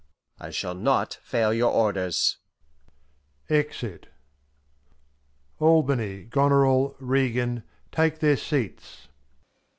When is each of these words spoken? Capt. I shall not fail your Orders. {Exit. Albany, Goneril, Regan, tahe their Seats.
Capt. 0.39 0.47
I 0.47 0.49
shall 0.49 0.73
not 0.73 1.19
fail 1.21 1.53
your 1.53 1.71
Orders. 1.71 2.37
{Exit. 3.51 4.07
Albany, 5.59 6.23
Goneril, 6.23 6.95
Regan, 6.99 7.61
tahe 7.91 8.17
their 8.17 8.35
Seats. 8.37 9.09